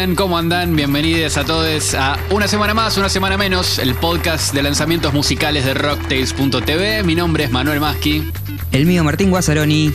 [0.00, 0.14] dicen?
[0.14, 0.76] ¿Cómo andan?
[0.76, 5.64] Bienvenidos a todos a una semana más, una semana menos, el podcast de lanzamientos musicales
[5.66, 7.02] de rocktails.tv.
[7.02, 8.24] Mi nombre es Manuel Maschi.
[8.72, 9.92] El mío Martín Guazzaroni.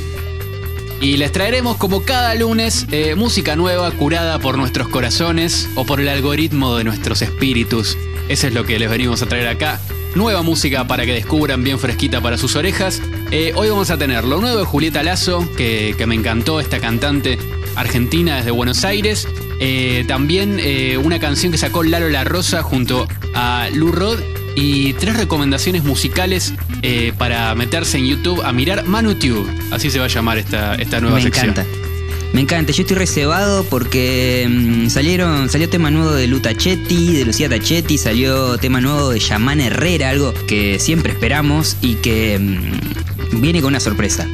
[1.02, 6.00] Y les traeremos como cada lunes eh, música nueva curada por nuestros corazones o por
[6.00, 7.98] el algoritmo de nuestros espíritus.
[8.30, 9.80] Eso es lo que les venimos a traer acá.
[10.14, 13.02] Nueva música para que descubran bien fresquita para sus orejas.
[13.32, 16.80] Eh, hoy vamos a tener lo nuevo de Julieta Lazo, que, que me encantó esta
[16.80, 17.40] cantante
[17.76, 19.28] argentina desde Buenos Aires.
[19.60, 24.20] Eh, también eh, una canción que sacó Lalo La Rosa junto a Lou Rod.
[24.58, 29.46] Y tres recomendaciones musicales eh, para meterse en YouTube a mirar ManuTube.
[29.72, 31.50] Así se va a llamar esta, esta nueva Me sección.
[31.50, 31.70] encanta.
[32.32, 37.26] Me encanta, yo estoy reservado porque mm, salieron, salió tema nuevo de Lu Tachetti, de
[37.26, 43.42] Lucía Tachetti, salió tema nuevo de Yaman Herrera, algo que siempre esperamos y que mm,
[43.42, 44.26] viene con una sorpresa.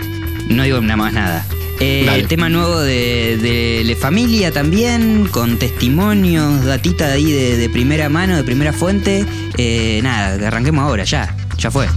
[0.49, 1.45] No digo nada más nada.
[1.83, 7.69] Eh, tema nuevo de, de Le Familia también, con testimonios, datita de ahí de, de
[7.69, 9.25] primera mano, de primera fuente.
[9.57, 11.87] Eh, nada, arranquemos ahora, ya, ya fue.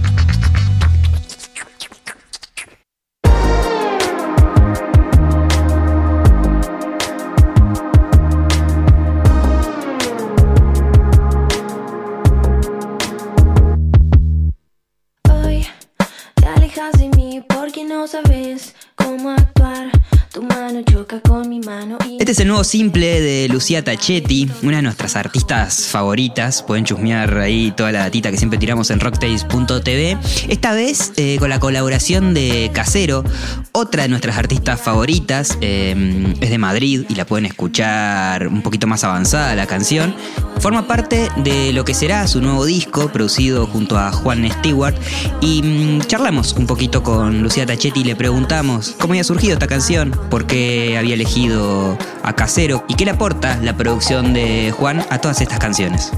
[22.25, 26.63] Este es el nuevo simple de Lucía Tachetti, una de nuestras artistas favoritas.
[26.63, 30.17] Pueden chusmear ahí toda la datita que siempre tiramos en rocktails.tv.
[30.47, 33.23] Esta vez eh, con la colaboración de Casero,
[33.73, 35.59] otra de nuestras artistas favoritas.
[35.61, 40.15] eh, es de Madrid y la pueden escuchar un poquito más avanzada la canción.
[40.59, 44.95] Forma parte de lo que será su nuevo disco, producido junto a Juan Stewart.
[45.41, 49.67] Y mm, charlamos un poquito con Lucía Tachetti y le preguntamos cómo había surgido esta
[49.67, 55.05] canción, por qué había elegido a Casero y qué le aporta la producción de Juan
[55.09, 56.11] a todas estas canciones.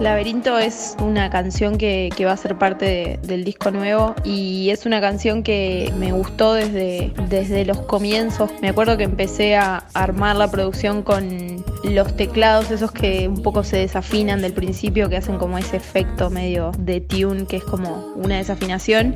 [0.00, 4.68] Laberinto es una canción que, que va a ser parte de- del disco nuevo y
[4.68, 8.50] es una canción que me gustó desde, desde los comienzos.
[8.60, 13.64] Me acuerdo que empecé a armar la producción con los teclados, esos que un poco
[13.64, 18.12] se desafinan del principio, que hacen como ese efecto medio de tune, que es como
[18.16, 19.14] una desafinación.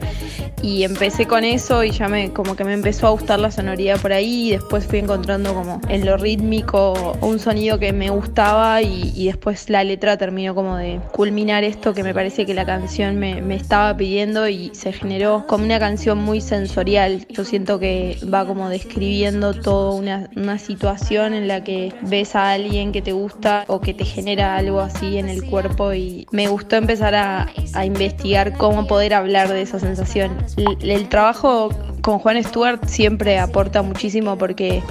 [0.62, 4.00] Y empecé con eso y ya me como que me empezó a gustar la sonoridad
[4.00, 8.80] por ahí y después fui encontrando como en lo rítmico un sonido que me gustaba
[8.82, 12.64] y, y después la letra terminó como de culminar esto que me parece que la
[12.64, 17.26] canción me, me estaba pidiendo y se generó como una canción muy sensorial.
[17.28, 22.52] Yo siento que va como describiendo toda una, una situación en la que ves a
[22.52, 26.48] alguien que te gusta o que te genera algo así en el cuerpo y me
[26.48, 30.36] gustó empezar a, a investigar cómo poder hablar de esa sensación.
[30.56, 31.70] El, el trabajo
[32.02, 34.82] con Juan Stewart siempre aporta muchísimo porque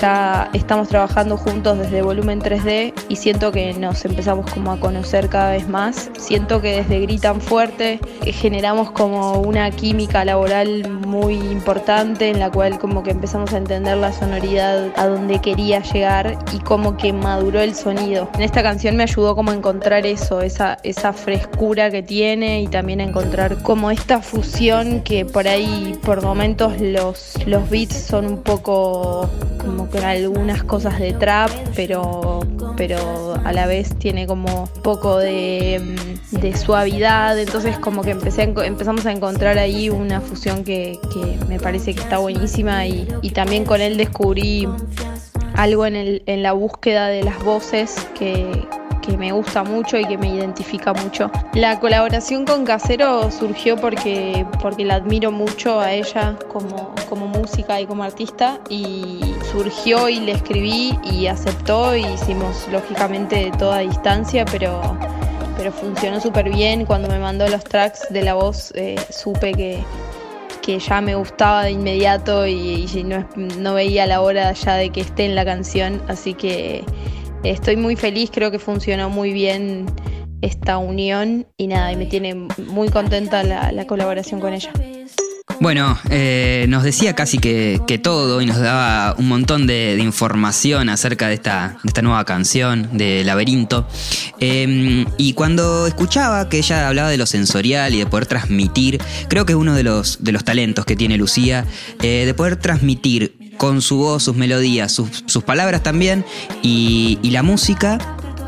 [0.00, 5.28] ya estamos trabajando juntos desde volumen 3D y siento que nos empezamos como a conocer
[5.28, 6.10] cada vez más.
[6.18, 12.50] Siento que desde Gritan Fuerte eh, generamos como una química laboral muy importante en la
[12.50, 17.12] cual como que empezamos a entender la sonoridad a donde quería llegar y como que
[17.12, 18.28] maduró el sonido.
[18.34, 20.78] En esta canción me ayudó como a encontrar eso, esa,
[21.12, 26.80] frescura que tiene y también a encontrar como esta fusión que por ahí por momentos
[26.80, 32.40] los, los beats son un poco como con algunas cosas de trap, pero,
[32.76, 35.80] pero a la vez tiene como poco de,
[36.32, 40.98] mm, de suavidad, entonces como que empecé a empezamos a encontrar ahí una fusión que,
[41.12, 42.86] que me parece que está buenísima.
[42.86, 44.68] Y, y también con él descubrí
[45.54, 48.66] algo en, el, en la búsqueda de las voces que,
[49.02, 51.30] que me gusta mucho y que me identifica mucho.
[51.54, 57.80] La colaboración con Casero surgió porque, porque la admiro mucho a ella como, como música
[57.80, 59.20] y como artista y
[59.50, 64.80] surgió y le escribí y aceptó y hicimos lógicamente toda distancia, pero,
[65.58, 66.86] pero funcionó súper bien.
[66.86, 69.84] Cuando me mandó los tracks de la voz eh, supe que,
[70.62, 73.28] que ya me gustaba de inmediato y, y no,
[73.58, 76.84] no veía la hora ya de que esté en la canción, así que
[77.44, 79.86] estoy muy feliz, creo que funcionó muy bien
[80.40, 84.72] esta unión y nada, y me tiene muy contenta la, la colaboración con ella.
[85.62, 91.28] Bueno, eh, nos decía casi que, todo y nos daba un montón de, información acerca
[91.28, 93.86] de esta, esta nueva canción, de Laberinto.
[94.40, 99.46] Eh, y cuando escuchaba que ella hablaba de lo sensorial y de poder transmitir, creo
[99.46, 101.64] que es uno de los, de los talentos que tiene Lucía,
[102.02, 106.24] eh, de poder transmitir con su voz, sus melodías, sus, sus palabras también
[106.62, 107.98] y, y la música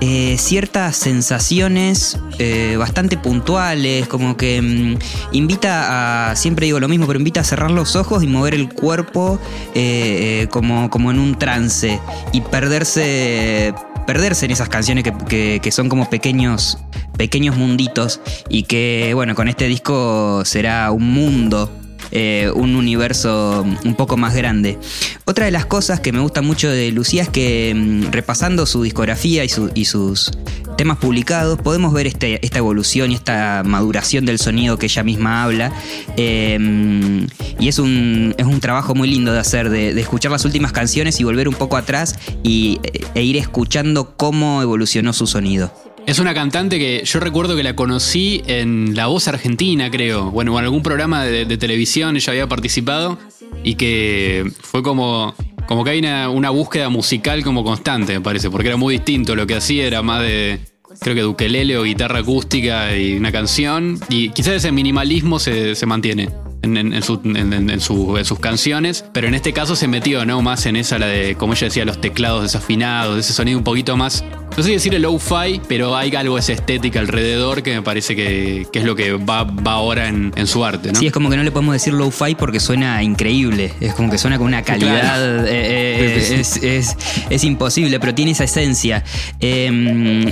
[0.01, 4.99] eh, ciertas sensaciones eh, bastante puntuales, como que mm,
[5.35, 8.69] invita a, siempre digo lo mismo, pero invita a cerrar los ojos y mover el
[8.73, 9.39] cuerpo
[9.75, 12.01] eh, como, como en un trance
[12.33, 13.73] y perderse
[14.07, 16.77] perderse en esas canciones que, que- que son como pequeños,
[17.17, 21.71] pequeños munditos y que, bueno, con este disco será un mundo.
[22.11, 24.79] Eh, un universo un poco más grande.
[25.25, 28.83] Otra de las cosas que me gusta mucho de Lucía es que mm, repasando su
[28.83, 30.31] discografía y, su- y sus
[30.77, 35.45] temas publicados podemos ver este- esta evolución y esta maduración del sonido que ella misma
[35.45, 35.73] habla.
[36.17, 37.27] Eh,
[37.61, 40.73] y es un, es un trabajo muy lindo de hacer, de, de escuchar las últimas
[40.73, 42.81] canciones y volver un poco atrás y,
[43.15, 45.73] e ir escuchando cómo evolucionó su sonido.
[46.07, 50.31] Es una cantante que yo recuerdo que la conocí en La Voz Argentina, creo.
[50.31, 53.19] Bueno, en algún programa de, televisión ella había participado
[53.63, 55.35] y que fue como,
[55.67, 59.35] como que hay una, una búsqueda musical como constante, me parece, porque era muy distinto.
[59.35, 60.61] Lo que hacía era más de,
[61.01, 63.99] creo que de ukelele o guitarra acústica y una canción.
[64.11, 66.29] Y quizás ese minimalismo se, se mantiene.
[66.65, 69.77] En, en- en su- en- en- en su- en sus canciones, pero en este caso
[69.77, 70.43] se metió, ¿no?
[70.43, 73.97] Más en esa, la de, como ella decía, los teclados desafinados, ese sonido un poquito
[73.97, 74.25] más
[74.57, 78.15] no sé decir el low-fi, pero hay algo de esa estética alrededor que me parece
[78.15, 80.99] que, que es lo que va, va ahora en, en su arte, ¿no?
[81.01, 83.73] Sí, es como que no le podemos decir low-fi porque suena increíble.
[83.81, 85.01] Es como que suena con una calidad.
[85.01, 85.45] Claro.
[85.49, 86.35] eh, eh, sí.
[86.35, 86.97] es, es-
[87.31, 89.03] es imposible, pero tiene esa esencia.
[89.41, 89.67] Eh,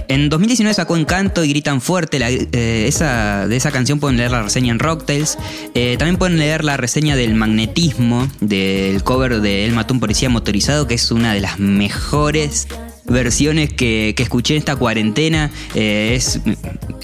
[0.08, 2.20] en 2019 sacó Encanto y Gritan Fuerte.
[2.20, 5.36] la- eh, esa, de esa canción pueden leer la reseña en Rocktails.
[5.74, 10.30] Eh, también pueden leer la reseña del magnetismo, del cover de El Mató un Policía
[10.30, 12.68] Motorizado, que es una de las mejores
[13.06, 15.50] versiones que, que escuché en esta cuarentena.
[15.74, 16.40] Eh, es,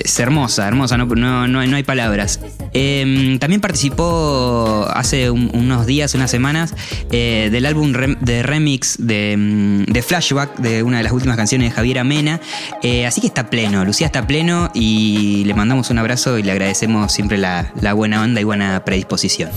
[0.08, 2.40] es hermosa, hermosa, no, no, no hay, no hay palabras.
[2.72, 6.74] Eh, también participó hace un- unos días, unas semanas,
[7.12, 11.70] eh, del álbum de remix de, mm, de Flashback, de una de las últimas canciones
[11.70, 12.40] de Javier Amena.
[12.82, 16.52] Eh, así que está pleno, Lucía está pleno y le mandamos un abrazo y le
[16.52, 19.50] agradecemos siempre la, la buena onda y buena predisposición.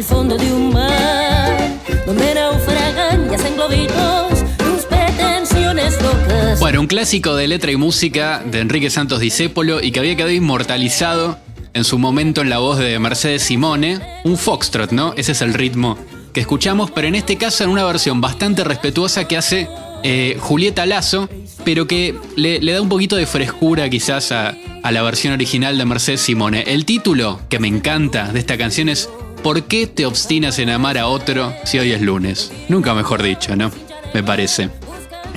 [0.00, 1.60] El fondo de un mar.
[6.58, 10.32] Bueno, un clásico de letra y música de Enrique Santos Discépolo y que había quedado
[10.32, 11.38] inmortalizado
[11.74, 14.00] en su momento en la voz de Mercedes Simone.
[14.24, 15.12] Un foxtrot, ¿no?
[15.18, 15.98] Ese es el ritmo
[16.32, 19.68] que escuchamos, pero en este caso en una versión bastante respetuosa que hace
[20.02, 21.28] eh, Julieta Lazo,
[21.62, 24.56] pero que le, da un poquito de frescura quizás a
[24.90, 26.64] la versión original de Mercedes Simone.
[26.66, 29.10] El título que me encanta de esta canción es
[29.42, 32.52] ¿Por qué te obstinas en amar a otro si hoy es lunes?
[32.68, 33.70] Nunca mejor dicho, ¿no?
[34.12, 34.68] Me parece.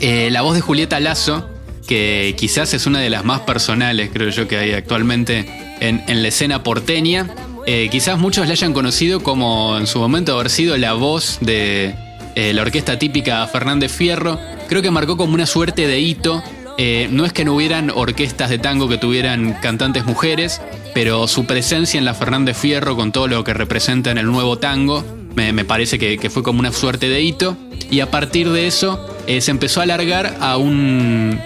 [0.01, 1.49] Eh, la voz de Julieta Lazo,
[1.87, 6.27] que quizás es una de las más personales, creo yo, que hay actualmente en, la
[6.27, 7.29] escena porteña.
[7.65, 11.95] Eh, quizás muchos la hayan conocido como en su momento haber sido la voz de
[12.35, 14.37] eh, la orquesta típica Fernández Fierro.
[14.67, 16.43] Creo que marcó como una suerte de hito.
[16.77, 20.61] Eh, no es que no hubieran orquestas de tango que tuvieran cantantes mujeres,
[20.93, 24.57] pero su presencia en la Fernández Fierro, con todo lo que representa en el nuevo
[24.57, 25.03] tango,
[25.35, 27.57] me, parece que, fue como una suerte de hito.
[27.89, 31.39] Y a partir de eso eh, se empezó a alargar a un,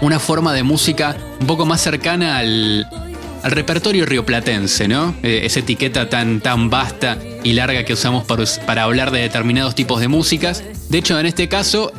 [0.00, 2.86] una forma de música un poco más cercana al,
[3.42, 5.14] al repertorio rioplatense, ¿no?
[5.22, 9.74] Eh, esa etiqueta tan, tan vasta y larga que usamos para, para hablar de determinados
[9.74, 10.62] tipos de músicas.
[10.88, 11.92] De hecho, en este caso,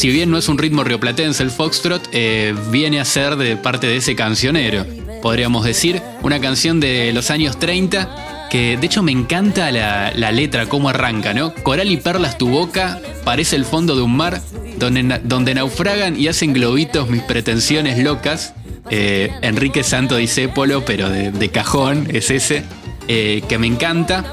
[0.00, 3.86] si bien no es un ritmo rioplatense el foxtrot, eh, viene a ser de parte
[3.86, 4.86] de ese cancionero,
[5.20, 6.00] podríamos decir.
[6.22, 10.88] Una canción de los años 30 que de hecho me encanta la, la letra, cómo
[10.88, 11.52] arranca, ¿no?
[11.52, 14.40] Coral y perlas tu boca, parece el fondo de un mar,
[14.78, 18.54] donde, donde naufragan y hacen globitos mis pretensiones locas.
[18.88, 22.64] Eh, Enrique Santo Discépolo, pero de, de cajón, es ese,
[23.06, 24.24] eh, que me encanta.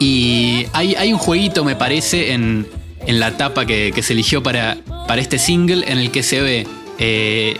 [0.00, 2.66] Y hay, hay un jueguito, me parece, en,
[3.06, 6.40] en la tapa que, que se eligió para, para este single, en el que se
[6.40, 6.66] ve.
[6.98, 7.56] eh,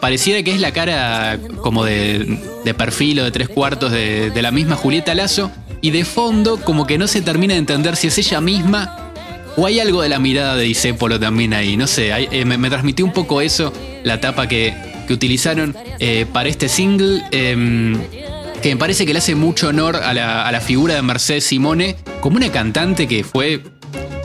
[0.00, 4.50] pareciera que es la cara como de, de perfil o de tres cuartos de, la
[4.50, 5.52] misma Julieta Lazo.
[5.80, 9.12] Y de fondo, como que no se termina de entender si es ella misma
[9.56, 11.76] o hay algo de la mirada de Disépolo también ahí.
[11.76, 13.72] No sé, eh, me, me transmitió un poco eso,
[14.02, 14.74] la tapa que,
[15.06, 17.22] que utilizaron eh, para este single.
[17.30, 17.96] em,
[18.62, 21.44] que me parece que le hace mucho honor a la, a la figura de Mercedes
[21.44, 23.60] Simone como una cantante que fue.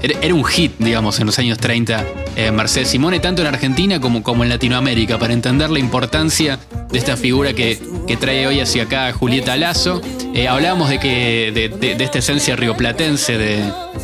[0.01, 4.43] Era, un hit, digamos, en los años 30, eh, Mercedes Simone, tanto en Argentina como,
[4.43, 6.59] en Latinoamérica, para entender la importancia
[6.91, 10.01] de esta figura que, que trae hoy hacia acá Julieta Lazo.
[10.35, 13.63] Eh, hablábamos de que de, esta esencia rioplatense de,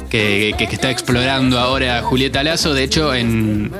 [0.09, 2.73] que, que- está explorando ahora Julieta Lazo.
[2.73, 3.71] De hecho, en,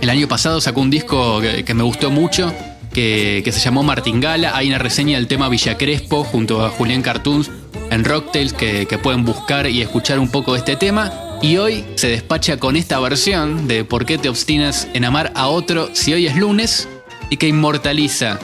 [0.00, 2.54] el año pasado sacó un disco que, que me gustó mucho,
[2.94, 4.56] que, que, se llamó Martingala.
[4.56, 7.50] Hay una reseña del tema Villa Crespo junto a Julián Cartoons
[7.90, 11.12] en Rocktails que, que pueden buscar y escuchar un poco de este tema.
[11.40, 15.48] Y hoy se despacha con esta versión de ¿Por qué te obstinas en amar a
[15.48, 16.88] otro si hoy es lunes?
[17.30, 18.38] y que inmortaliza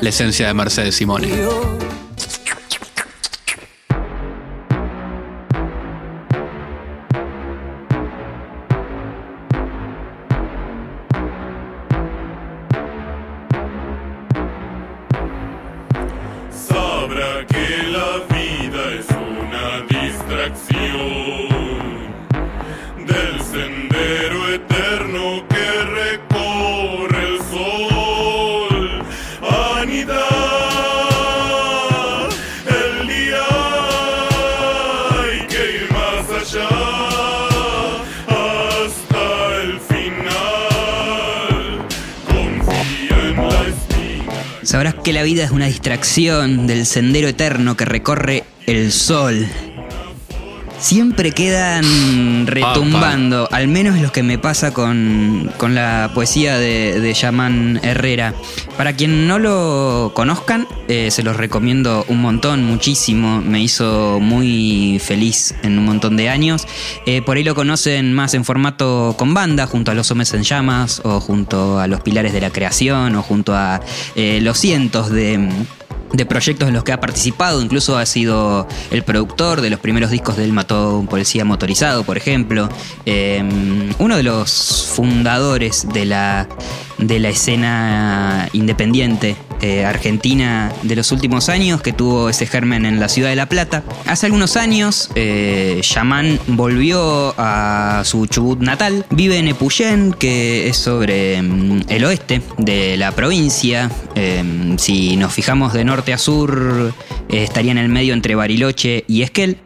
[0.00, 1.28] la esencia de Mercedes Simone.
[46.16, 49.46] Del sendero eterno que recorre el sol.
[50.78, 57.12] Siempre quedan retumbando, al menos lo que me pasa con, con la poesía de, de
[57.12, 58.34] Yaman Herrera.
[58.78, 63.42] Para quien no lo conozcan, eh, se los recomiendo un montón, muchísimo.
[63.42, 66.66] Me hizo muy feliz en un montón de años.
[67.04, 70.44] Eh, por ahí lo conocen más en formato con banda, junto a Los Hombres en
[70.44, 73.82] Llamas, o junto a Los Pilares de la Creación, o junto a
[74.14, 75.50] eh, los cientos de
[76.12, 80.10] de proyectos en los que ha participado, incluso ha sido el productor de los primeros
[80.10, 82.68] discos del Mató un Policía Motorizado, por ejemplo,
[83.04, 83.42] eh,
[83.98, 86.48] uno de los fundadores de la,
[86.98, 89.36] de la escena independiente
[89.66, 93.48] eh, argentina de los últimos años, que tuvo ese germen en la ciudad de La
[93.48, 93.82] Plata.
[94.06, 95.80] Hace algunos años, eh,
[96.46, 102.96] volvió a su Chubut natal, vive en Epuyén, que es sobre mm, el oeste de
[102.96, 103.90] la provincia.
[104.14, 106.92] Eh, si nos fijamos de norte a sur,
[107.28, 109.58] eh, estaría en el medio entre Bariloche y Esquel.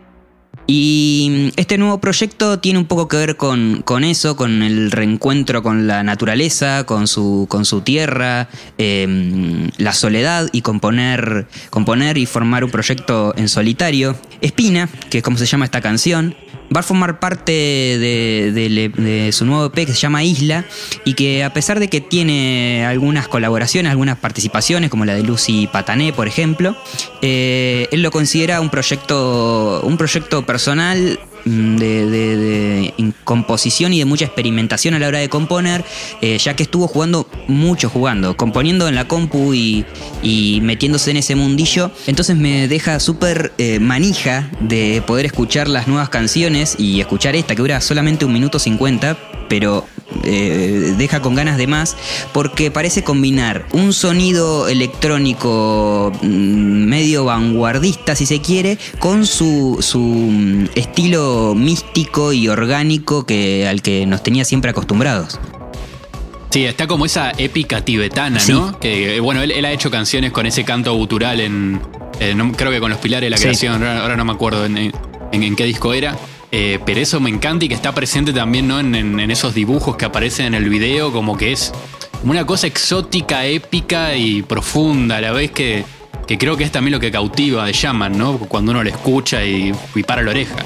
[0.73, 5.65] Y este nuevo proyecto tiene un poco que ver con, con eso, con el reencuentro
[5.65, 8.49] con la naturaleza, con su, con su tierra,
[8.79, 14.15] eh, la soledad y componer, componer y formar un proyecto en solitario.
[14.43, 16.37] Espina, que es como se llama esta canción,
[16.75, 20.65] va a formar parte de, su nuevo EP que se llama Isla
[21.05, 25.69] y que a pesar de que tiene algunas colaboraciones, algunas participaciones, como la de Lucy
[25.73, 26.77] Patané, por ejemplo,
[27.23, 34.25] eh, él lo considera un proyecto, un proyecto personal de, de- composición y de mucha
[34.25, 35.85] experimentación a la hora de componer,
[36.21, 39.85] eh, ya que estuvo jugando mucho jugando, componiendo en la compu y,
[40.23, 41.91] y metiéndose en ese mundillo.
[42.07, 47.55] Entonces me deja súper eh, manija de poder escuchar las nuevas canciones y escuchar esta
[47.55, 49.17] que dura solamente un minuto 50,
[49.49, 49.87] pero
[50.25, 51.97] eh, deja con ganas de más
[52.33, 56.27] porque parece combinar un sonido electrónico mm,
[56.87, 63.83] medio vanguardista si se quiere con su, su mm, estilo místico y orgánico que, al
[63.83, 65.39] que nos tenía siempre acostumbrados.
[66.51, 68.53] Sí, está como esa épica tibetana, Sí.
[68.53, 68.79] ¿no?
[68.81, 71.81] Que, eh, bueno, él, él ha hecho canciones con ese canto gutural en.
[72.57, 73.45] creo que con los pilares de la Sí.
[73.45, 74.93] creación, ahora, ahora no me acuerdo en, en-
[75.31, 76.17] en qué disco era.
[76.53, 78.81] Eh, pero eso me encanta y que está presente también, ¿no?
[78.81, 81.73] En, esos dibujos que aparecen en el video, como que es
[82.25, 85.85] una cosa exótica, épica y profunda a la vez que,
[86.27, 88.39] que creo que es también lo que cautiva de Shaman, ¿no?
[88.39, 90.57] Cuando uno lo escucha y, y para la oreja.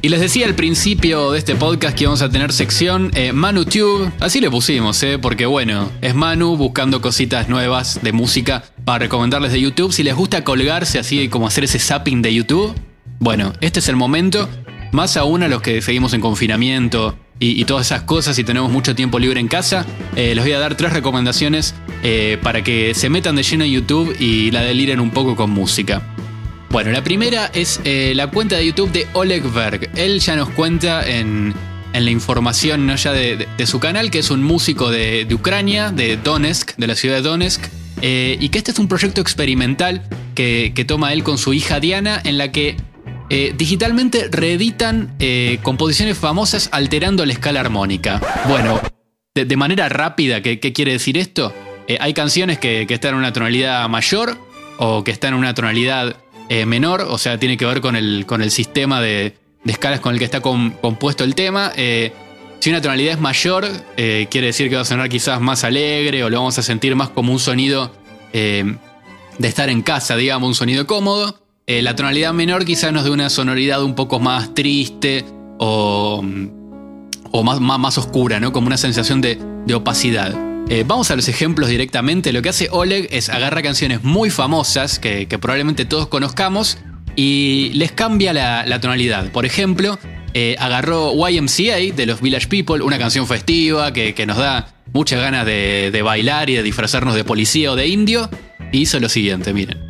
[0.00, 4.12] Y les decía al principio de este podcast que íbamos a tener sección eh, ManuTube,
[4.20, 5.18] así le pusimos, ¿eh?
[5.18, 9.92] porque bueno, es Manu buscando cositas nuevas de música para recomendarles de YouTube.
[9.92, 12.74] Si les gusta colgarse así como hacer ese zapping de YouTube,
[13.18, 14.48] bueno, este es el momento,
[14.92, 18.94] más aún a los que seguimos en confinamiento y, todas esas cosas y tenemos mucho
[18.94, 21.74] tiempo libre en casa, eh, les voy a dar tres recomendaciones
[22.04, 25.50] eh, para que se metan de lleno en YouTube y la deliren un poco con
[25.50, 26.02] música.
[26.70, 29.90] Bueno, la primera es eh, la cuenta de YouTube de Oleg Berg.
[29.96, 31.54] Él ya nos cuenta en,
[31.94, 32.94] en la información ¿no?
[32.94, 36.94] ya de, su canal que es un músico de, de Ucrania, de Donetsk, de la
[36.94, 37.64] ciudad de Donetsk,
[38.02, 40.02] eh, y que este es un proyecto experimental
[40.34, 42.76] que, que toma él con su hija Diana, en la que
[43.30, 45.16] eh, digitalmente reeditan
[45.62, 48.20] composiciones famosas alterando la escala armónica.
[48.46, 48.78] Bueno,
[49.34, 51.54] de, manera rápida, ¿qué, qué quiere decir esto?
[51.98, 54.36] Hay canciones que, que están en una tonalidad mayor
[54.78, 56.16] o que están en una tonalidad
[56.48, 59.36] eh, menor, o sea, tiene que ver con el, con el sistema de,
[59.66, 61.72] escalas con el que está com- compuesto el tema.
[61.76, 62.12] Eh,
[62.60, 66.24] si una tonalidad es mayor, eh, quiere decir que va a sonar quizás más alegre
[66.24, 67.92] o lo vamos a sentir más como un sonido
[68.32, 68.76] de
[69.40, 71.40] estar en casa, digamos, un sonido cómodo.
[71.66, 75.24] La tonalidad menor quizás nos dé una sonoridad un poco más triste
[75.58, 76.24] o,
[77.30, 78.52] o más, más, más oscura, ¿no?
[78.52, 80.47] Como una sensación de, de opacidad.
[80.70, 82.30] Eh, vamos a los ejemplos directamente.
[82.32, 86.76] Lo que hace Oleg es agarrar canciones muy famosas que, probablemente todos conozcamos
[87.16, 89.32] y les cambia la, tonalidad.
[89.32, 89.98] Por ejemplo,
[90.34, 95.46] eh, agarró YMCA de los Village People, una canción festiva que, nos da muchas ganas
[95.46, 98.28] de, de bailar y de disfrazarnos de policía o de indio.
[98.70, 99.87] Y hizo lo siguiente, miren.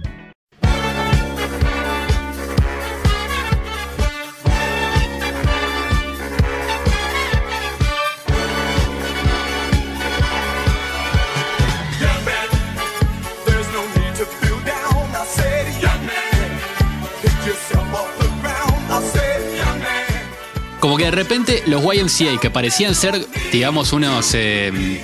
[20.98, 24.34] Que de repente los YMCA, que parecían ser, digamos, unos.
[24.34, 25.00] eh,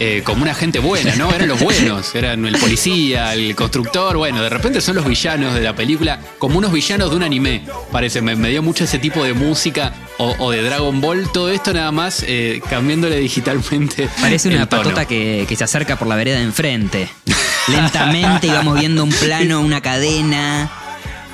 [0.00, 1.32] eh, como una gente buena, ¿no?
[1.32, 5.60] Eran los buenos, eran el policía, el constructor, bueno, de repente son los villanos de
[5.60, 9.22] la película, como unos villanos de un anime, parece, me, me dio mucho ese tipo
[9.22, 14.08] de música o, o de Dragon Ball, todo esto nada más eh, cambiándole digitalmente.
[14.20, 17.08] Parece una patota que, que se acerca por la vereda de enfrente.
[17.68, 20.70] Lentamente íbamos viendo un plano, una cadena.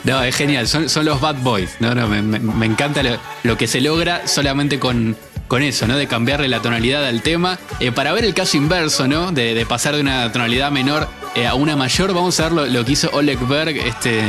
[0.04, 3.66] No, es genial, son, son los Bad Boys, no, no, me, encanta lo, lo que
[3.66, 5.14] se logra solamente con,
[5.47, 5.97] con eso, ¿no?
[5.97, 7.59] De cambiarle la tonalidad al tema.
[7.80, 9.30] Eh, para ver el caso inverso, ¿no?
[9.30, 12.66] De, de pasar de una tonalidad menor eh, a una mayor, vamos a ver lo,
[12.66, 14.23] lo que hizo Oleg Berg, este,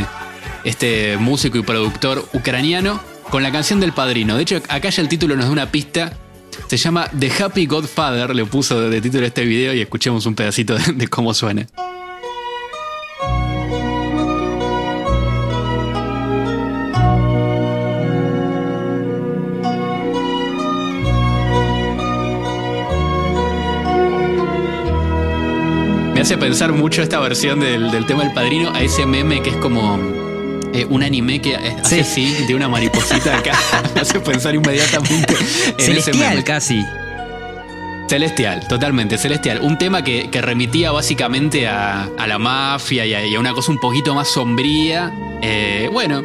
[0.66, 4.36] este músico y productor ucraniano, con la canción del padrino.
[4.36, 6.12] De hecho, acá ya el título nos da una pista.
[6.68, 10.76] Se llama The Happy Godfather, le puso de título este video y escuchemos un pedacito
[10.76, 11.66] de- de cómo suena.
[26.32, 29.58] Hace pensar mucho esta versión del, del tema del padrino a ese meme que es
[29.58, 30.00] como
[30.74, 33.52] eh, un anime que hace así, de una mariposita acá.
[33.94, 36.44] Me hace pensar inmediatamente en ese Celestial meme.
[36.46, 36.86] casi.
[38.08, 39.60] Celestial, totalmente, celestial.
[39.62, 43.52] Un tema que, que remitía básicamente a, a la mafia y a, y a una
[43.52, 45.12] cosa un poquito más sombría.
[45.42, 46.24] Eh, bueno,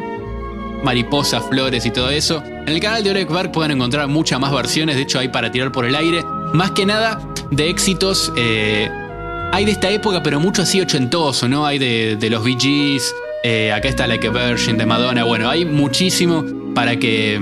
[0.85, 2.41] mariposas, flores y todo eso.
[2.45, 5.51] En el canal de Orek Berg pueden encontrar muchas más versiones, de hecho hay para
[5.51, 6.23] tirar por el aire.
[6.53, 7.19] Más que nada
[7.51, 8.31] de éxitos.
[8.37, 8.89] eh,
[9.51, 11.65] hay de esta época, pero mucho así ochentoso, ¿no?
[11.65, 12.99] Hay de, los Bee
[13.43, 15.23] eh, acá está Like a de Madonna.
[15.23, 17.39] Bueno, hay muchísimo para que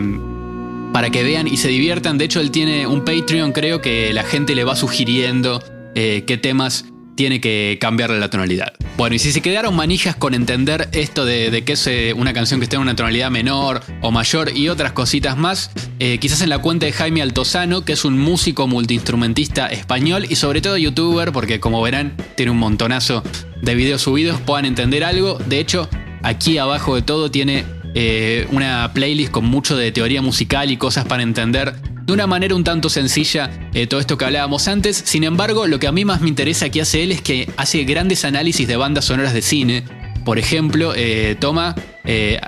[0.93, 2.17] para que vean y se diviertan.
[2.17, 5.61] De hecho, él tiene un Patreon, creo que la gente le va sugiriendo
[5.93, 8.73] eh, qué temas tiene que cambiarle la tonalidad.
[8.97, 12.31] Bueno, y si se quedaron manijas con entender esto de, de que es eh, una
[12.31, 16.41] canción que esté en una tonalidad menor o mayor y otras cositas más, eh, quizás
[16.41, 20.77] en la cuenta de Jaime Altozano, que es un músico multiinstrumentista español y sobre todo
[20.77, 23.21] youtuber, porque como verán, tiene un montonazo
[23.61, 25.39] de videos subidos, puedan entender algo.
[25.45, 25.89] De hecho,
[26.23, 31.03] aquí abajo de todo tiene eh, una playlist con mucho de teoría musical y cosas
[31.03, 34.95] para entender de una manera un tanto sencilla eh, todo esto que hablábamos antes.
[35.05, 37.83] Sin embargo, lo que a mí más me interesa que hace él es que hace
[37.83, 39.83] grandes análisis de bandas sonoras de cine.
[40.23, 42.39] Por ejemplo, eh, toma eh,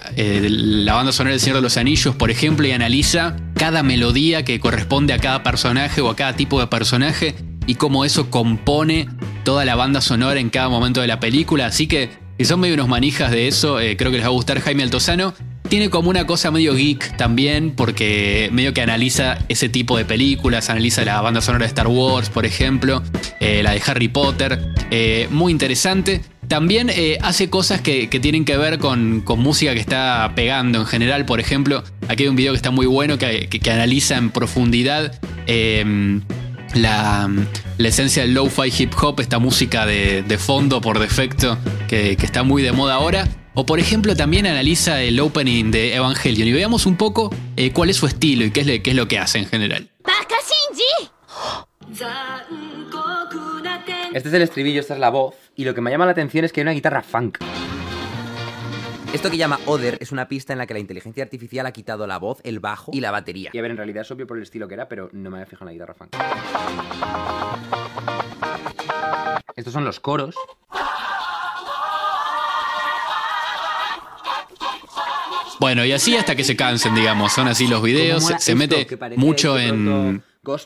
[0.49, 4.59] la banda sonora del Señor de los Anillos, por ejemplo, y analiza cada melodía que
[4.59, 9.09] corresponde a cada personaje o a cada tipo de personaje y cómo eso compone
[9.43, 11.67] toda la banda sonora en cada momento de la película.
[11.67, 14.59] Así que si son medio unos manijas de eso, creo que les va a gustar
[14.59, 15.33] Jaime Altozano.
[15.69, 20.69] Tiene como una cosa medio geek también, porque medio que analiza ese tipo de películas,
[20.69, 23.03] analiza la banda sonora de Star Wars, por ejemplo,
[23.41, 24.59] eh, la de Harry Potter,
[24.91, 26.21] eh, muy interesante.
[26.47, 30.85] También eh, hace cosas que, tienen que ver con, con música que está pegando en
[30.85, 34.29] general, por ejemplo, aquí hay un video que está muy bueno que, que- analiza en
[34.29, 36.21] profundidad eh,
[36.75, 37.29] la,
[37.77, 41.57] la esencia del lo-fi hip hop, esta música de, de fondo por defecto
[41.89, 43.27] que está muy de moda ahora.
[43.59, 47.89] O por ejemplo también analiza el opening de Evangelion y veamos un poco eh, cuál
[47.89, 49.89] es su estilo y qué es, lo- qué es lo que hace en general.
[54.13, 55.33] Este es el estribillo, esta es la voz.
[55.55, 57.39] Y lo que me llama la atención es que hay una guitarra funk.
[59.11, 62.05] Esto que llama Other es una pista en la que la inteligencia artificial ha quitado
[62.05, 63.49] la voz, el bajo y la batería.
[63.53, 65.37] Y a ver, en realidad es obvio por el estilo que era, pero no me
[65.37, 66.15] había fijado en la guitarra funk.
[69.55, 70.35] Estos son los coros.
[75.59, 77.33] Bueno, y así hasta que se cansen, digamos.
[77.33, 78.31] Son así los videos.
[78.39, 80.21] Se, mete mucho en,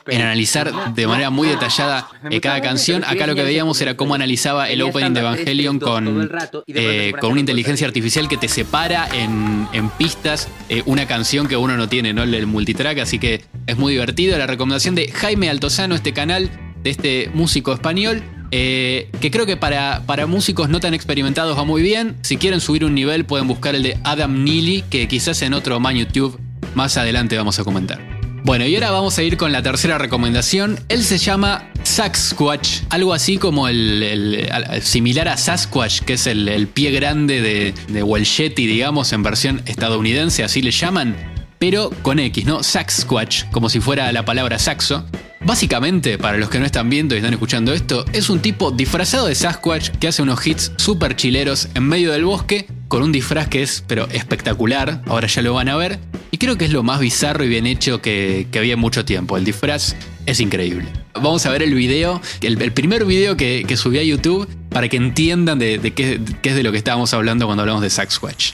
[0.06, 3.04] en analizar de manera muy detallada eh, cada canción.
[3.04, 6.30] Acá lo que veíamos era cómo analizaba el opening de Evangelion con,
[6.66, 11.56] eh, con una inteligencia artificial que te separa en, en pistas eh, una canción que
[11.56, 12.22] uno no tiene, ¿no?
[12.22, 14.38] El, el multitrack, así que es muy divertido.
[14.38, 16.50] La recomendación de Jaime Altozano, este canal
[16.82, 18.22] de este músico español.
[18.54, 22.16] Eh, que creo que para, para músicos no tan experimentados va muy bien.
[22.20, 25.80] Si quieren subir un nivel, pueden buscar el de Adam Neely, que quizás en otro
[25.80, 26.38] man YouTube
[26.74, 28.12] más adelante vamos a comentar.
[28.44, 30.78] Bueno, y ahora vamos a ir con la tercera recomendación.
[30.90, 34.48] Él se llama Sasquatch, algo así como el,
[34.82, 40.60] similar a Sasquatch, que es el, pie grande de, de digamos, en versión estadounidense, así
[40.60, 41.16] le llaman,
[41.58, 42.62] pero con X, ¿no?
[42.62, 45.06] Sasquatch, como si fuera la palabra saxo.
[45.44, 49.26] Básicamente, para los que no están viendo y están escuchando esto, es un tipo disfrazado
[49.26, 53.48] de Sasquatch que hace unos hits super chileros en medio del bosque con un disfraz
[53.48, 55.98] que es, pero espectacular, ahora ya lo van a ver,
[56.30, 59.04] y creo que es lo más bizarro y bien hecho que, que había en mucho
[59.04, 59.36] tiempo.
[59.36, 60.88] El disfraz es increíble.
[61.14, 64.96] Vamos a ver el video, el, primer video que, que subí a YouTube para que
[64.96, 68.52] entiendan de, de qué, qué es de lo que estábamos hablando cuando hablamos de Sasquatch.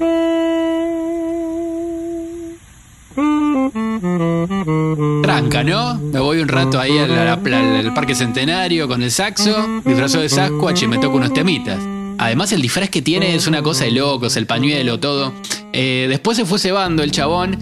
[5.66, 5.94] ¿no?
[5.96, 10.82] Me voy un rato ahí al, al- Parque Centenario con el saxo, disfrazado de Sasquatch
[10.82, 11.78] y me toco unos temitas.
[12.18, 15.32] Además, el disfraz que tiene es una cosa de locos, el pañuelo, todo.
[15.72, 17.58] Eh, después se fue cebando el chabón.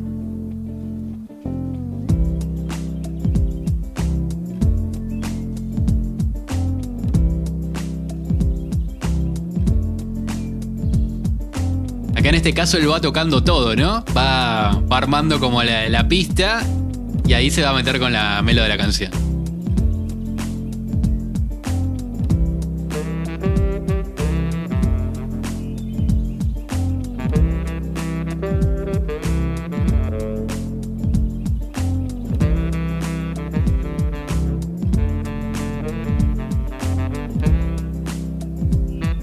[12.17, 14.05] Acá en este caso él va tocando todo, ¿no?
[14.17, 16.63] Va, armando como la pista
[17.27, 19.11] y ahí se va a meter con la melo de la canción.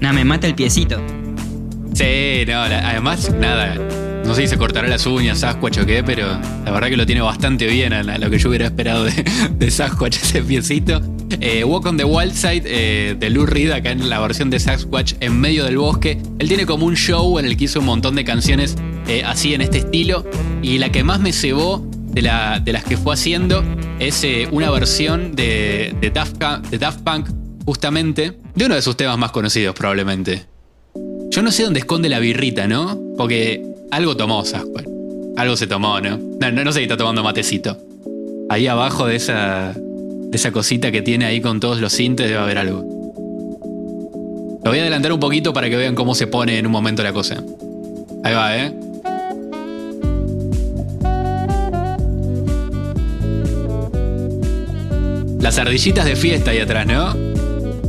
[0.00, 0.96] Nada, me mata el piecito.
[1.94, 3.74] Sí, no, la- además, nada.
[4.24, 6.26] No sé si se cortará las uñas, Sasquatch o qué, pero
[6.64, 9.12] la verdad que lo tiene bastante bien a, lo que yo hubiera esperado de,
[9.58, 11.02] de Sasquatch, ese piecito.
[11.40, 14.58] Eh, Walk on the Wild Side eh, de Lou Reed, acá en la versión de
[14.58, 16.18] Sasquatch en medio del bosque.
[16.38, 19.52] Él tiene como un show en el que hizo un montón de canciones eh, así
[19.54, 20.24] en este estilo.
[20.62, 23.62] Y la que más me cebó de, la- de las que fue haciendo
[23.98, 26.36] es una versión de, de Daft
[26.70, 27.28] de Daft Punk,
[27.66, 30.46] justamente, de uno de sus temas más conocidos probablemente.
[31.30, 32.98] Yo no sé dónde esconde la birrita, ¿no?
[33.16, 34.86] Porque algo tomó Sasquatch.
[35.36, 36.18] Algo se tomó, ¿no?
[36.18, 37.76] No, no, sé si está tomando matecito.
[38.48, 42.40] Ahí abajo de esa, de esa cosita que tiene ahí con todos los sintes debe
[42.40, 42.80] haber algo.
[44.64, 47.02] Lo voy a adelantar un poquito para que vean cómo se pone en un momento
[47.02, 47.42] la cosa.
[48.24, 48.74] Ahí va, ¿eh?
[55.38, 57.14] Las ardillitas de fiesta ahí atrás, ¿no?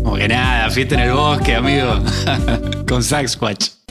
[0.03, 1.99] Como que nada, fiesta en el bosque, amigo.
[2.87, 3.82] Con Sasquatch.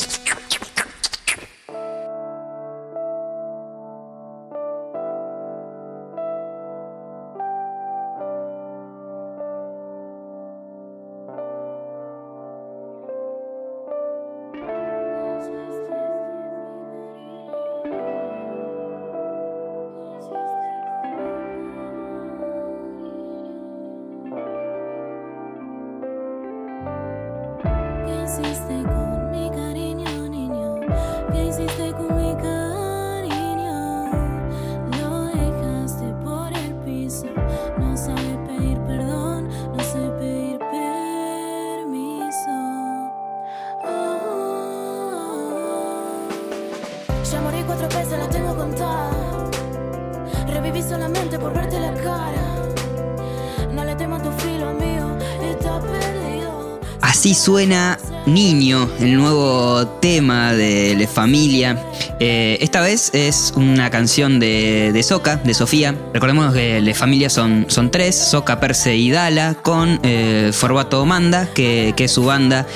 [57.33, 61.77] Así suena Niño, el nuevo tema de La Familia.
[62.21, 65.97] Eh, esta vez es una canción de, de Soca, de Sofía.
[66.15, 71.49] Recordemos que La Familia son, son tres, Soca, Perse y Dala, con eh, Forbato Manda,
[71.53, 72.67] que, que es su banda.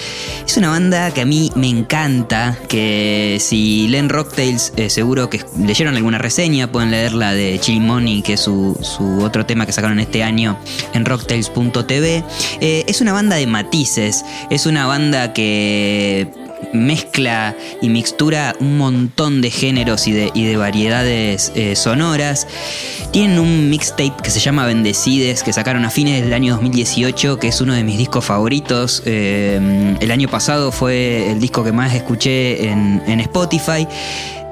[0.44, 5.44] Es una banda que a mí me encanta, que si leen Rocktails eh, seguro que
[5.58, 9.64] leyeron alguna reseña, pueden leer la de Chili Money, que es su, su otro tema
[9.64, 10.58] que sacaron este año
[10.92, 12.24] en rocktails.tv.
[12.60, 16.26] Eh, es una banda de matices, es una banda que
[16.72, 22.48] mezcla y mixtura un montón de géneros y de, variedades eh, sonoras.
[23.12, 27.48] Tienen un mixtape que se llama Bendecides, que sacaron a fines del año 2018, que
[27.48, 29.02] es uno de mis discos favoritos.
[29.04, 33.86] Eh, el año pasado fue el disco que más escuché en, en Spotify.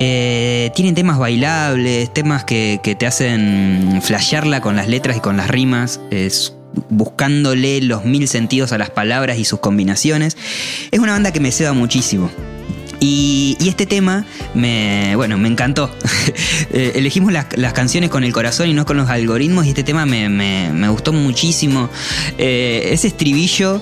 [0.00, 5.38] Eh, tienen temas bailables, temas que, que te hacen flashearla con las letras y con
[5.38, 5.98] las rimas.
[6.10, 6.52] Es
[6.90, 10.37] buscándole los mil sentidos a las palabras y sus combinaciones.
[10.90, 12.30] Es una banda que me ceba muchísimo.
[13.00, 15.90] Y, este tema me, bueno, me encantó.
[16.70, 20.06] Eh, elegimos las, canciones con el corazón y no con los algoritmos y este tema
[20.06, 21.88] me, me- gustó muchísimo.
[22.38, 23.80] Eh, ese estribillo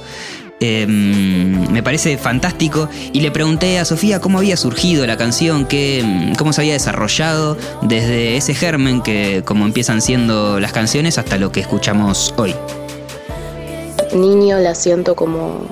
[0.60, 2.88] eh, me parece fantástico.
[3.12, 7.56] Y le pregunté a Sofía cómo había surgido la canción, qué, cómo se había desarrollado
[7.82, 12.54] desde ese germen que como empiezan siendo las canciones hasta lo que escuchamos hoy.
[14.14, 15.66] Niño la siento como,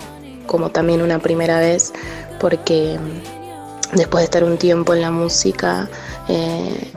[0.46, 1.92] como también una primera vez
[2.40, 5.88] porque mm, después de estar un tiempo en la música
[6.29, 6.90] eh,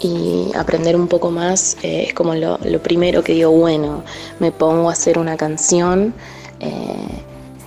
[0.00, 4.02] y aprender un poco más, eh, es como lo, lo primero que digo, bueno,
[4.40, 6.12] me pongo a hacer una canción
[6.58, 7.22] eh,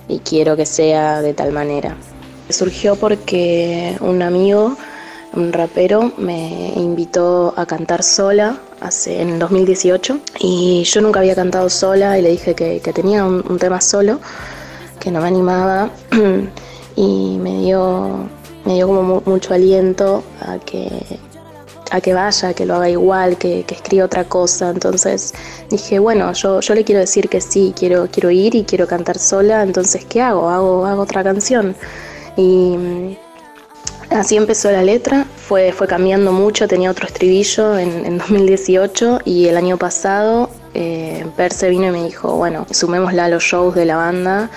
[0.08, 1.96] y quiero que sea de tal manera.
[2.50, 4.76] Surgió porque un amigo,
[5.32, 11.34] un rapero, me invitó a cantar sola hace, en el 2018 y yo nunca había
[11.34, 14.20] cantado sola y le dije que, que tenía un, un tema solo,
[15.00, 15.90] que no me animaba
[16.96, 18.28] y me dio,
[18.64, 20.88] me dio como mu- mucho aliento a que,
[21.90, 24.70] a que vaya, que lo haga igual, que, que escriba otra cosa.
[24.70, 25.34] Entonces
[25.70, 29.18] dije, bueno, yo, yo le quiero decir que sí, quiero, quiero ir y quiero cantar
[29.18, 30.48] sola, entonces ¿qué hago?
[30.48, 31.76] Hago, hago otra canción.
[32.36, 33.16] Y
[34.10, 39.48] así empezó la letra, fue, fue cambiando mucho, tenía otro estribillo en, en 2018 y
[39.48, 43.86] el año pasado eh, Perse vino y me dijo, bueno, sumémosla a los shows de
[43.86, 44.50] la banda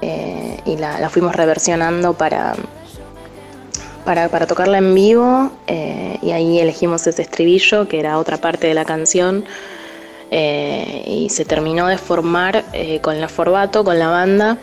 [0.00, 2.54] eh, y la, fuimos reversionando para,
[4.04, 8.68] para, para tocarla en vivo eh, y ahí elegimos ese estribillo que era otra parte
[8.68, 9.44] de la canción
[10.30, 12.64] eh, y se terminó de formar
[13.00, 14.58] con la Forbato, con la banda.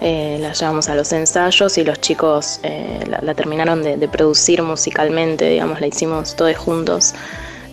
[0.00, 5.50] Eh, la llevamos a los ensayos y los chicos eh, la, terminaron de, producir musicalmente,
[5.50, 7.14] digamos, la hicimos todos juntos,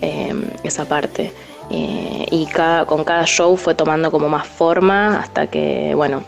[0.01, 0.33] eh,
[0.63, 1.31] esa parte.
[1.69, 2.47] Eh, y
[2.87, 6.23] con cada show fue tomando como más forma hasta que, bueno,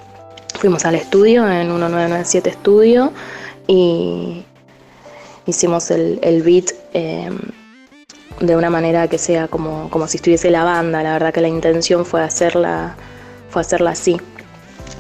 [0.55, 3.11] fuimos al estudio en 1997 Estudio
[3.67, 4.43] y
[5.45, 6.71] hicimos el, el beat
[8.39, 11.01] de una manera que sea como, como si estuviese la banda.
[11.03, 12.95] La verdad que la intención fue hacerla,
[13.49, 14.17] fue hacerla así.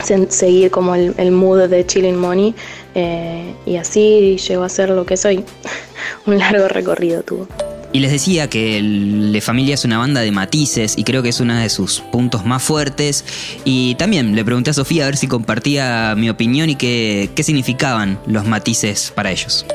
[0.03, 2.53] Se- seguir como el, el mood de Chilling Money
[2.95, 5.43] eh, y así llegó a ser lo que soy.
[6.25, 7.47] Un largo recorrido tuvo.
[7.93, 11.39] Y les decía que Le Familia es una banda de matices y creo que es
[11.39, 13.23] uno de sus puntos más fuertes.
[13.63, 17.43] Y también le pregunté a Sofía a ver si compartía mi opinión y qué, qué
[17.43, 19.65] significaban los matices para ellos.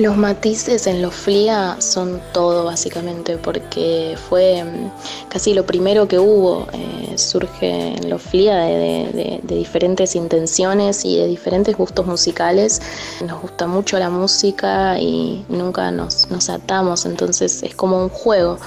[0.00, 6.18] Los matices en los FLIA son todo básicamente porque fue mm, casi lo primero que
[6.18, 6.66] hubo.
[6.72, 12.06] eh, surge en los FLIA de, de- de- de diferentes intenciones y de diferentes gustos
[12.06, 12.80] musicales.
[13.26, 18.58] Nos gusta mucho la música y nunca nos, nos atamos, entonces es como un juego.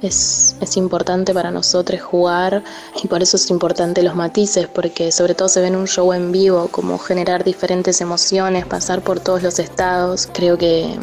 [0.00, 2.62] Es, es importante para nosotros jugar
[3.02, 6.12] y por eso es importante los matices, porque sobre todo se ve en un show
[6.12, 10.28] en vivo, como generar diferentes emociones, pasar por todos los estados.
[10.32, 10.96] Creo que,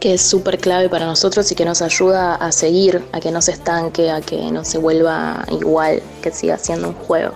[0.00, 3.42] que es súper clave para nosotros y que nos ayuda a seguir, a que no
[3.42, 7.34] se estanque, a que no se vuelva igual, que siga siendo un juego.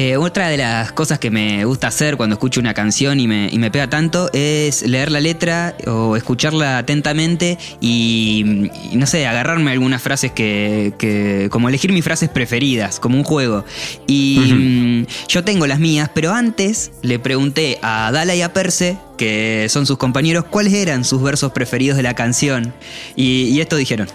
[0.00, 3.48] Eh, otra de las cosas que me gusta hacer cuando escucho una canción y me,
[3.50, 9.26] y me pega tanto es leer la letra o escucharla atentamente y, y no sé,
[9.26, 13.64] agarrarme algunas frases que, que- como elegir mis frases preferidas, como un juego.
[14.06, 18.98] Y mm, yo tengo las mías, pero antes le pregunté a Dala y a Perse,
[19.16, 22.72] que son sus compañeros, cuáles eran sus versos preferidos de la canción.
[23.16, 24.06] Y, y esto dijeron.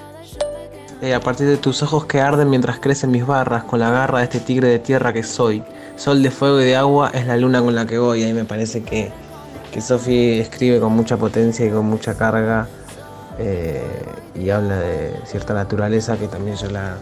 [1.03, 4.19] Eh, a partir de tus ojos que arden mientras crecen mis barras, con la garra
[4.19, 5.61] de este tigre de tierra que soy.
[5.97, 8.23] Sol de fuego y de agua es la luna con la que voy.
[8.23, 9.11] Ahí me parece que,
[9.73, 12.69] que Sophie escribe con mucha potencia y con mucha carga
[13.37, 13.83] eh,
[14.33, 16.95] y habla de cierta naturaleza que también yo la,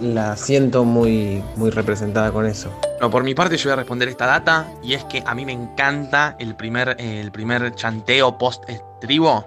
[0.00, 2.70] la, siento muy, muy representada con eso.
[2.98, 5.44] No, por mi parte yo voy a responder esta data y es que a mí
[5.44, 9.46] me encanta el primer, el primer chanteo post estribo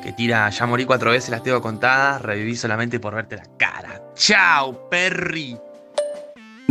[0.00, 4.02] que tira ya morí cuatro veces, las tengo contadas, reviví solamente por verte la cara.
[4.14, 5.58] ¡Chao, Perry!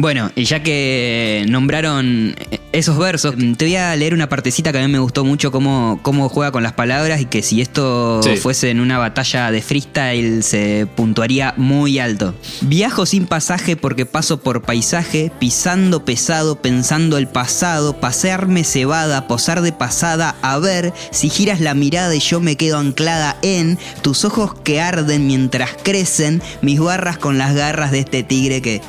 [0.01, 2.33] Bueno, y ya que nombraron
[2.71, 5.99] esos versos, te voy a leer una partecita que a mí me gustó mucho cómo,
[6.03, 8.37] cómo juega con las palabras y que si esto Sí.
[8.37, 12.33] fuese en una batalla de freestyle se puntuaría muy alto.
[12.61, 19.61] Viajo sin pasaje porque paso por paisaje, pisando pesado, pensando el pasado, pasearme cebada, posar
[19.61, 24.23] de pasada, a ver si giras la mirada y yo me quedo anclada en tus
[24.23, 28.81] ojos que arden mientras crecen, mis barras con las garras de este tigre que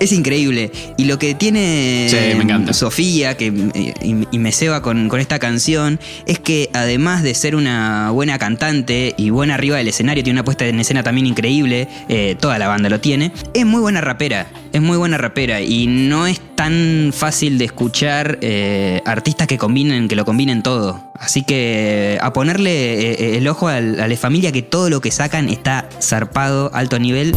[0.00, 0.70] es increíble.
[0.96, 2.72] Y lo que tiene Sí, encanta.
[2.72, 7.34] Sofía, que eh, y, y me ceba con, con esta canción, es que además de
[7.34, 11.26] ser una buena cantante y buena arriba del escenario, tiene una puesta en escena también
[11.26, 14.46] increíble, eh, toda la banda lo tiene, es muy buena rapera.
[14.70, 20.08] Es muy buena rapera y no es tan fácil de escuchar eh, artistas que combinen,
[20.08, 21.10] que lo combinen todo.
[21.14, 25.88] Así que a ponerle el ojo a la familia que todo lo que sacan está
[26.02, 27.34] zarpado, alto nivel.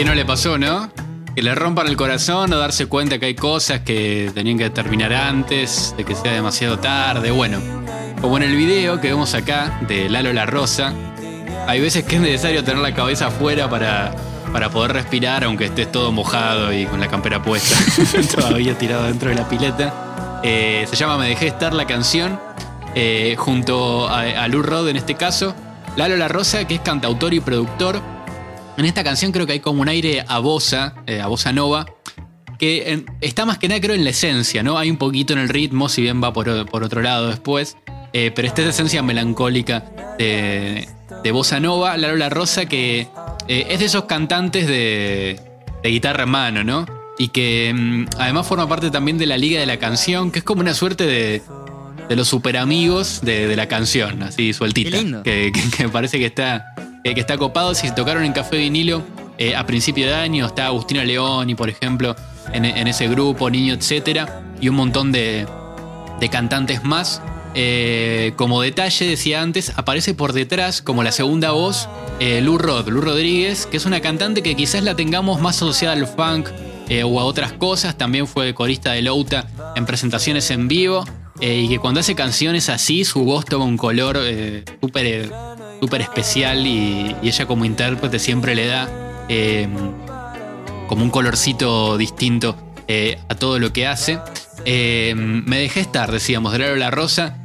[0.00, 0.90] Quién no le pasó, no?
[1.34, 5.12] Que le rompan el corazón o darse cuenta que hay cosas que tenían que terminar
[5.12, 7.30] antes, de que sea demasiado tarde.
[7.30, 7.58] Bueno,
[8.18, 10.94] como en el video que vemos acá de Lalo La Rosa,
[11.66, 14.16] hay veces que es necesario tener la cabeza afuera para,
[14.54, 17.76] para poder respirar, aunque estés todo mojado y con la campera puesta,
[18.34, 20.40] todavía tirado dentro de la pileta.
[20.42, 22.40] Eh, se llama Me Dejé Estar la canción,
[22.94, 25.54] eh, junto a, a Lou Rod en este caso.
[25.96, 28.00] Lalo La Rosa, que es cantautor y productor.
[28.80, 31.86] En esta canción creo que hay como un aire a bossa, eh, a bossa nova,
[32.58, 34.78] que en- está más que nada creo en la esencia, ¿no?
[34.78, 37.76] Hay un poquito en el ritmo, si bien va por, otro lado después,
[38.12, 39.84] eh, pero esta es la esencia melancólica
[40.18, 40.88] de,
[41.22, 43.06] de bossa nova, La Rosa, que
[43.48, 45.40] eh, es de esos cantantes de,
[45.82, 46.86] de guitarra en mano, ¿no?
[47.18, 50.44] Y que mm, además forma parte también de la liga de la canción, que es
[50.44, 51.42] como una suerte de,
[52.08, 54.90] de los super amigos de, de la canción, así sueltita.
[54.90, 55.22] Qué lindo.
[55.22, 56.69] Que, que- que parece que está,
[57.04, 57.74] que, que está copado.
[57.74, 59.02] Si se tocaron en Café Vinilo
[59.38, 62.14] eh, a principio de año, está Agustina Leoni, por ejemplo,
[62.52, 65.46] en, ese grupo, Niño, etcétera, y un montón de,
[66.30, 67.22] cantantes más.
[67.54, 71.88] Eh, como detalle, decía antes, aparece por detrás, como la segunda voz,
[72.20, 75.94] eh, Lou Rod, Lou Rodríguez, que es una cantante que quizás la tengamos más asociada
[75.94, 76.48] al funk
[76.90, 77.96] eh, o a otras cosas.
[77.96, 81.04] También fue corista de Louta en presentaciones en vivo.
[81.40, 85.30] eh, y que cuando hace canciones así, su voz toma un color eh, súper eh,
[85.80, 88.88] súper especial y, ella como intérprete siempre le da
[89.28, 89.68] eh,
[90.88, 92.56] como un colorcito distinto
[92.88, 94.18] eh, a todo lo que hace.
[94.64, 97.38] Eh, me dejé estar, decíamos, de La Rosa.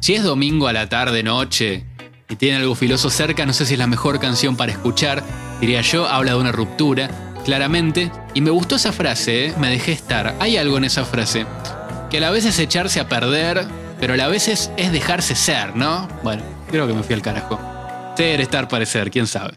[0.00, 1.86] Si es domingo a la tarde, noche,
[2.28, 5.22] y tiene algo filoso cerca, no sé si es la mejor canción para escuchar,
[5.60, 7.10] diría yo, habla de una ruptura,
[7.44, 8.10] claramente.
[8.34, 10.34] Y me gustó esa frase, me dejé estar.
[10.38, 11.46] Hay algo en esa frase,
[12.10, 13.64] que a la vez es echarse a perder,
[13.98, 16.08] pero a la vez es, es dejarse ser, ¿no?
[16.22, 17.71] Bueno, creo que me fui al carajo.
[18.16, 19.54] Ser, estar, parecer, quién sabe.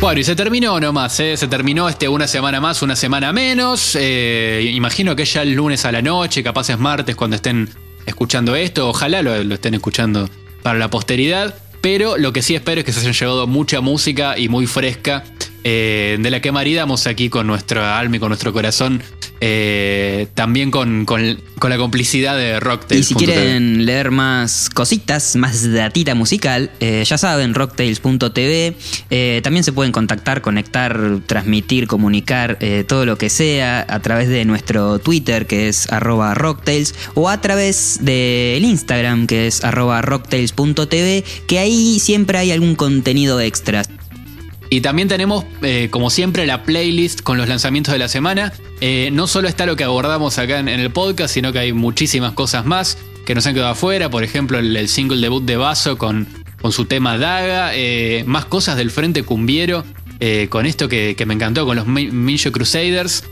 [0.00, 1.36] Bueno, y se terminó nomás, ¿eh?
[1.36, 3.96] se terminó este una semana más, una semana menos.
[3.98, 7.68] Eh, imagino que ya el lunes a la noche, capaz es martes cuando estén
[8.06, 8.88] escuchando esto.
[8.88, 10.30] Ojalá lo, estén escuchando
[10.62, 11.52] para la posteridad.
[11.80, 15.24] Pero lo que sí espero es que se hayan llevado mucha música y muy fresca,
[15.64, 19.02] eh, de la que maridamos aquí con nuestra alma y con nuestro corazón.
[19.40, 23.00] Eh, también con, con- con la complicidad de Rocktail.
[23.00, 28.74] Y si quieren leer más cositas, más datita musical, eh, ya saben, rocktails.tv.
[29.10, 34.44] Eh, también se pueden contactar, conectar, transmitir, comunicar, todo lo que sea a través de
[34.44, 41.24] nuestro Twitter, que es arroba rocktails, o a través del Instagram, que es arroba rocktails.tv,
[41.46, 43.82] que ahí siempre hay algún contenido extra.
[44.70, 48.52] Y también tenemos, eh, como siempre, la playlist con los lanzamientos de la semana.
[48.80, 51.72] Eh, no solo está lo que abordamos acá en, en el podcast, sino que hay
[51.72, 54.10] muchísimas cosas más que nos han quedado afuera.
[54.10, 56.26] Por ejemplo, el, el single debut de Vaso con,
[56.60, 57.70] con su tema Daga.
[57.74, 59.84] eh, más cosas del Frente Cumbiero.
[60.50, 63.24] con esto que, que me encantó, con los Mi- Mincho Crusaders.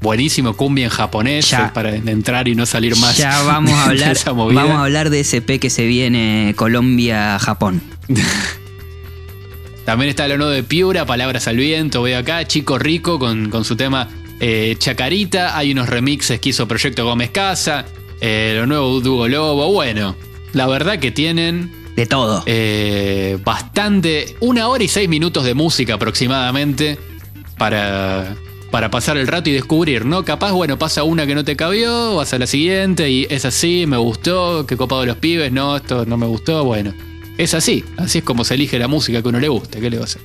[0.00, 1.72] buenísimo cumbia en japonés Ya.
[1.72, 3.16] para entrar y no salir más.
[3.18, 7.82] Ya vamos a hablar, vamos a hablar de ese P que se viene Colombia-Japón.
[9.84, 13.64] También está lo nuevo de Piura, Palabras al Viento, veo acá, Chico Rico con, con
[13.64, 14.08] su tema
[14.40, 17.84] eh, Chacarita, hay unos remixes que hizo Proyecto Gómez Casa,
[18.20, 20.16] eh, lo nuevo de Hugo Lobo, bueno,
[20.52, 21.84] la verdad que tienen...
[21.94, 22.42] De todo.
[22.46, 26.98] eh, bastante, una hora y seis minutos de música aproximadamente
[27.56, 28.34] para,
[28.72, 30.24] para pasar el rato y descubrir, ¿no?
[30.24, 33.84] Capaz, bueno, pasa una que no te cabió, vas a la siguiente y es así,
[33.86, 36.92] me gustó, qué copado los pibes, no, esto no me gustó, bueno.
[37.36, 39.96] Es así, así es como se elige la música que uno le gusta, ¿qué le
[39.96, 40.22] va a hacer?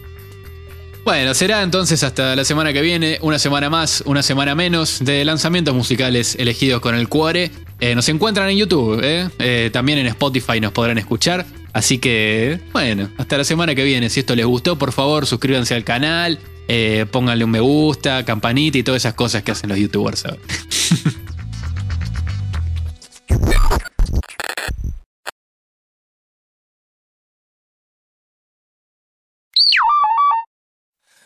[1.06, 5.26] Bueno, será entonces hasta la semana que viene, una semana más, una semana menos de
[5.26, 7.52] lanzamientos musicales elegidos con el Cuore.
[7.80, 9.28] Eh, nos encuentran en YouTube, ¿eh?
[9.40, 11.48] Eh, también en Spotify nos podrán escuchar.
[11.74, 14.10] Así que, bueno, hasta la semana que viene.
[14.10, 16.38] Si esto les gustó, por favor, suscríbanse al canal,
[17.10, 20.26] pónganle un me gusta, campanita y todas esas cosas que hacen los youtubers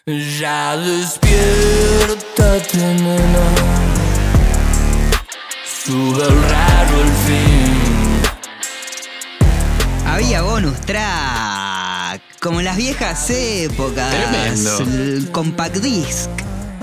[0.06, 3.45] Ya despiértate, nena.
[5.66, 8.22] Sube el raro el fin.
[10.06, 14.14] Había bonus track, como en las viejas épocas.
[14.14, 14.80] Tremendo.
[14.80, 16.30] El compact disc.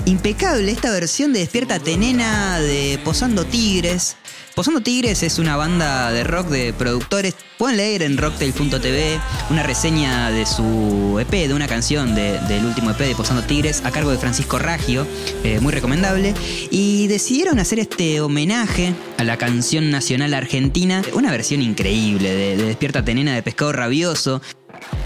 [0.05, 4.17] Impecable esta versión de Despiértate Nena de Posando Tigres.
[4.55, 7.35] Posando Tigres es una banda de rock de productores.
[7.57, 9.19] Pueden leer en rocktail.tv
[9.51, 13.81] una reseña de su EP, de una canción de- del último EP de Posando Tigres,
[13.85, 15.07] a cargo de Francisco Raggio,
[15.43, 16.33] eh, muy recomendable.
[16.71, 22.63] Y decidieron hacer este homenaje a la canción nacional argentina, una versión increíble de, de
[22.63, 24.41] Despiértate Nena de Pescado Rabioso.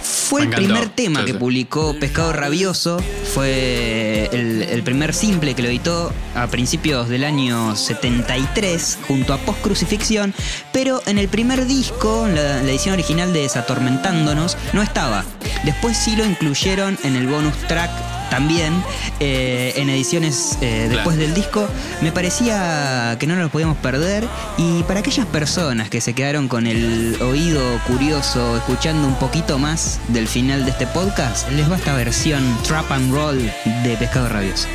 [0.01, 0.67] Fue Me el encantó.
[0.73, 1.37] primer tema Sí, que sí.
[1.37, 2.97] publicó Pescado Rabioso,
[3.33, 9.37] fue el, el primer simple que lo editó a principios del año 73 junto a
[9.37, 10.33] Post Crucifixión,
[10.71, 15.23] pero en el primer disco, la, la edición original de Desatormentándonos, no estaba.
[15.63, 17.91] Después sí lo incluyeron en el bonus track
[18.29, 18.73] también
[19.19, 21.67] eh, en ediciones eh, después del disco
[22.01, 24.25] me parecía que no nos lo podíamos perder
[24.57, 29.99] y para aquellas personas que se quedaron con el oído curioso escuchando un poquito más
[30.09, 33.39] del final de este podcast les va esta versión trap and roll
[33.83, 34.67] de pescado rabioso